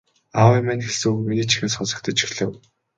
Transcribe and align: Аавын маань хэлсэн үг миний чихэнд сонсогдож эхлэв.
Аавын 0.39 0.63
маань 0.65 0.85
хэлсэн 0.85 1.09
үг 1.11 1.21
миний 1.27 1.47
чихэнд 1.51 1.73
сонсогдож 1.75 2.17
эхлэв. 2.25 2.51